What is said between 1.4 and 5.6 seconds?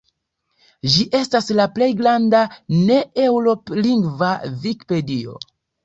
la plej granda ne-eŭroplingva vikipedio.